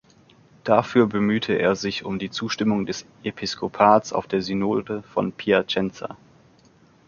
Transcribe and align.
Dafür 0.63 1.05
bemühte 1.05 1.53
er 1.59 1.75
sich 1.75 2.03
um 2.05 2.17
die 2.17 2.31
Zustimmung 2.31 2.87
des 2.87 3.05
Episkopats 3.23 4.13
auf 4.13 4.25
der 4.25 4.41
Synode 4.41 5.03
von 5.03 5.31
Piacenza. 5.31 6.17